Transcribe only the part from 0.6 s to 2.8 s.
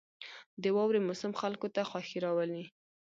•د واورې موسم خلکو ته خوښي راولي.